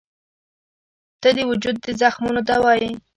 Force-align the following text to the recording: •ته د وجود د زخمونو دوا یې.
•ته 1.21 1.29
د 1.37 1.39
وجود 1.49 1.75
د 1.85 1.87
زخمونو 2.01 2.41
دوا 2.49 2.73
یې. 2.81 2.91